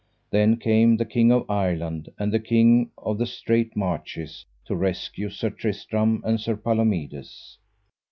[0.31, 5.29] Then came the King of Ireland and the King of the Straight Marches to rescue
[5.29, 7.59] Sir Tristram and Sir Palomides.